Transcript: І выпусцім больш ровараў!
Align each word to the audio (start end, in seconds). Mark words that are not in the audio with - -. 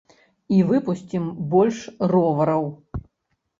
І 0.55 0.61
выпусцім 0.71 1.29
больш 1.53 1.77
ровараў! 2.15 2.69